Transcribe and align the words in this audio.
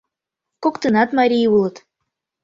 Коктынат 0.63 1.09
марий 1.17 1.47
улыт. 1.53 1.75